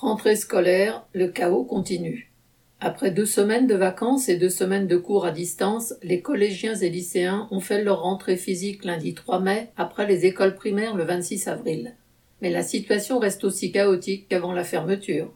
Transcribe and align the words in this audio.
Rentrée 0.00 0.36
scolaire, 0.36 1.04
le 1.12 1.26
chaos 1.26 1.64
continue. 1.64 2.30
Après 2.78 3.10
deux 3.10 3.26
semaines 3.26 3.66
de 3.66 3.74
vacances 3.74 4.28
et 4.28 4.36
deux 4.36 4.48
semaines 4.48 4.86
de 4.86 4.96
cours 4.96 5.26
à 5.26 5.32
distance, 5.32 5.92
les 6.04 6.22
collégiens 6.22 6.76
et 6.76 6.88
lycéens 6.88 7.48
ont 7.50 7.58
fait 7.58 7.82
leur 7.82 8.02
rentrée 8.02 8.36
physique 8.36 8.84
lundi 8.84 9.14
3 9.14 9.40
mai, 9.40 9.70
après 9.76 10.06
les 10.06 10.24
écoles 10.24 10.54
primaires 10.54 10.94
le 10.94 11.02
26 11.02 11.48
avril. 11.48 11.96
Mais 12.40 12.50
la 12.50 12.62
situation 12.62 13.18
reste 13.18 13.42
aussi 13.42 13.72
chaotique 13.72 14.28
qu'avant 14.28 14.52
la 14.52 14.62
fermeture. 14.62 15.34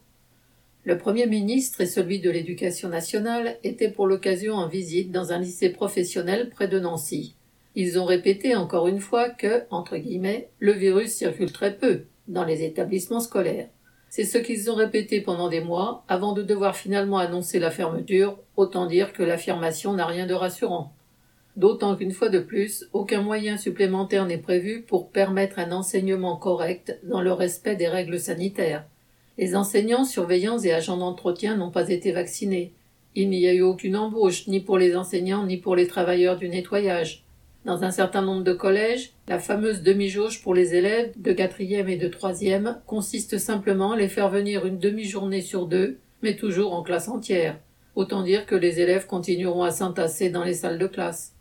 Le 0.85 0.97
Premier 0.97 1.27
ministre 1.27 1.81
et 1.81 1.87
celui 1.87 2.21
de 2.21 2.31
l'Éducation 2.31 2.89
nationale 2.89 3.59
étaient 3.65 3.91
pour 3.91 4.07
l'occasion 4.07 4.55
en 4.55 4.69
visite 4.69 5.11
dans 5.11 5.33
un 5.33 5.41
lycée 5.41 5.71
professionnel 5.71 6.51
près 6.51 6.69
de 6.69 6.79
Nancy. 6.79 7.35
Ils 7.75 7.99
ont 7.99 8.05
répété 8.05 8.55
encore 8.55 8.87
une 8.87 9.01
fois 9.01 9.29
que, 9.29 9.65
entre 9.71 9.97
guillemets, 9.97 10.51
le 10.61 10.71
virus 10.71 11.11
circule 11.11 11.51
très 11.51 11.77
peu 11.77 12.05
dans 12.29 12.45
les 12.45 12.63
établissements 12.63 13.19
scolaires. 13.19 13.69
C'est 14.15 14.25
ce 14.25 14.37
qu'ils 14.37 14.71
ont 14.71 14.75
répété 14.75 15.23
pendant 15.23 15.49
des 15.49 15.63
mois 15.63 16.05
avant 16.07 16.35
de 16.35 16.43
devoir 16.43 16.77
finalement 16.77 17.17
annoncer 17.17 17.59
la 17.59 17.71
fermeture, 17.71 18.37
autant 18.59 18.85
dire 18.85 19.15
que 19.15 19.23
l'affirmation 19.23 19.95
n'a 19.95 20.05
rien 20.05 20.27
de 20.27 20.35
rassurant. 20.35 20.93
D'autant 21.57 21.97
qu'une 21.97 22.13
fois 22.13 22.29
de 22.29 22.39
plus, 22.39 22.87
aucun 22.93 23.23
moyen 23.23 23.57
supplémentaire 23.57 24.27
n'est 24.27 24.37
prévu 24.37 24.83
pour 24.83 25.09
permettre 25.09 25.59
un 25.59 25.73
enseignement 25.73 26.37
correct 26.37 26.99
dans 27.05 27.23
le 27.23 27.33
respect 27.33 27.75
des 27.75 27.89
règles 27.89 28.21
sanitaires. 28.21 28.85
Les 29.39 29.57
enseignants, 29.57 30.05
surveillants 30.05 30.59
et 30.59 30.75
agents 30.75 30.99
d'entretien 30.99 31.57
n'ont 31.57 31.71
pas 31.71 31.89
été 31.89 32.13
vaccinés. 32.13 32.75
Il 33.15 33.31
n'y 33.31 33.47
a 33.47 33.55
eu 33.55 33.63
aucune 33.63 33.97
embauche, 33.97 34.47
ni 34.47 34.61
pour 34.61 34.77
les 34.77 34.95
enseignants, 34.95 35.47
ni 35.47 35.57
pour 35.57 35.75
les 35.75 35.87
travailleurs 35.87 36.37
du 36.37 36.51
nettoyage. 36.51 37.25
Dans 37.65 37.85
un 37.85 37.93
certain 37.93 38.23
nombre 38.23 38.43
de 38.43 38.53
collèges, 38.53 39.13
la 39.29 39.39
fameuse 39.39 39.83
demi-jauge 39.83 40.43
pour 40.43 40.53
les 40.53 40.75
élèves 40.75 41.13
de 41.17 41.33
quatrième 41.33 41.89
et 41.89 41.97
de 41.97 42.09
troisième 42.09 42.81
consiste 42.87 43.39
simplement 43.39 43.93
à 43.93 43.97
les 43.97 44.09
faire 44.09 44.31
venir 44.31 44.67
une 44.67 44.81
demi-journée 44.81 45.43
sur 45.43 45.67
deux, 45.67 45.99
mais 46.23 46.35
toujours 46.35 46.75
en 46.75 46.83
classe 46.83 47.09
entière. 47.09 47.57
Autant 47.95 48.23
dire 48.23 48.47
que 48.47 48.57
les 48.57 48.81
élèves 48.81 49.07
continueront 49.07 49.63
à 49.63 49.71
s'entasser 49.71 50.29
dans 50.31 50.43
les 50.43 50.55
salles 50.55 50.79
de 50.79 50.89
classe. 50.89 51.35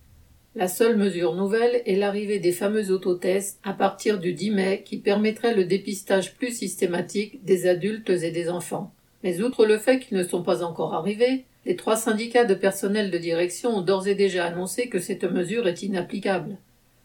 La 0.54 0.68
seule 0.68 0.98
mesure 0.98 1.34
nouvelle 1.34 1.82
est 1.86 1.96
l'arrivée 1.96 2.40
des 2.40 2.52
fameux 2.52 2.92
autotests 2.92 3.60
à 3.64 3.74
partir 3.74 4.20
du 4.20 4.34
10 4.34 4.52
mai 4.52 4.84
qui 4.86 4.98
permettrait 4.98 5.56
le 5.56 5.66
dépistage 5.66 6.36
plus 6.36 6.56
systématique 6.56 7.44
des 7.46 7.68
adultes 7.68 8.10
et 8.10 8.32
des 8.32 8.50
enfants. 8.50 8.94
Mais 9.24 9.42
outre 9.42 9.66
le 9.66 9.78
fait 9.78 10.00
qu'ils 10.00 10.18
ne 10.18 10.24
sont 10.24 10.44
pas 10.44 10.62
encore 10.62 10.94
arrivés, 10.94 11.46
les 11.66 11.76
trois 11.76 11.96
syndicats 11.96 12.46
de 12.46 12.56
personnel 12.56 13.12
de 13.12 13.18
direction 13.18 13.78
ont 13.78 13.82
d'ores 13.82 14.08
et 14.08 14.16
déjà 14.16 14.46
annoncé 14.46 14.90
que 14.90 15.00
cette 15.00 15.24
mesure 15.24 15.68
est 15.68 15.84
inapplicable. 15.84 16.58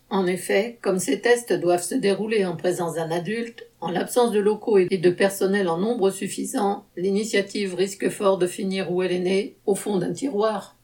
En 0.09 0.27
effet, 0.27 0.79
comme 0.83 1.01
ces 1.01 1.21
tests 1.21 1.53
doivent 1.53 1.83
se 1.83 1.95
dérouler 1.95 2.45
en 2.45 2.57
présence 2.57 2.95
d'un 2.95 3.11
adulte, 3.11 3.67
en 3.81 3.91
l'absence 3.91 4.31
de 4.31 4.39
locaux 4.39 4.79
et 4.79 4.99
de 4.99 5.11
personnel 5.11 5.69
en 5.69 5.79
nombre 5.79 6.11
suffisant, 6.11 6.85
l'initiative 6.97 7.75
risque 7.75 8.09
fort 8.09 8.39
de 8.39 8.47
finir 8.47 8.93
où 8.93 9.03
elle 9.03 9.13
est 9.13 9.19
née, 9.19 9.57
au 9.67 9.75
fond 9.75 9.99
d'un 9.99 10.13
tiroir. 10.13 10.77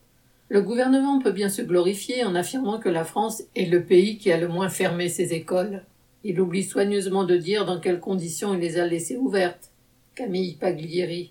Le 0.48 0.60
gouvernement 0.60 1.20
peut 1.20 1.32
bien 1.32 1.48
se 1.48 1.62
glorifier 1.62 2.24
en 2.24 2.34
affirmant 2.34 2.78
que 2.78 2.88
la 2.88 3.04
France 3.04 3.44
est 3.54 3.70
le 3.70 3.84
pays 3.84 4.18
qui 4.18 4.30
a 4.32 4.36
le 4.36 4.48
moins 4.48 4.68
fermé 4.68 5.08
ses 5.08 5.32
écoles. 5.32 5.84
Il 6.24 6.40
oublie 6.40 6.64
soigneusement 6.64 7.24
de 7.24 7.36
dire 7.36 7.64
dans 7.64 7.80
quelles 7.80 8.00
conditions 8.00 8.54
il 8.54 8.60
les 8.60 8.78
a 8.78 8.86
laissées 8.86 9.16
ouvertes. 9.16 9.70
Camille 10.14 10.56
Paglieri. 10.56 11.30